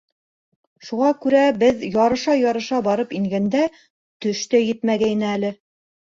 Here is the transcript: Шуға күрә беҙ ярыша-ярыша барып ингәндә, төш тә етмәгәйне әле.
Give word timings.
Шуға 0.87 1.11
күрә 1.25 1.43
беҙ 1.63 1.83
ярыша-ярыша 1.97 2.81
барып 2.89 3.15
ингәндә, 3.21 3.63
төш 4.27 4.43
тә 4.57 4.65
етмәгәйне 4.67 5.31
әле. 5.37 5.55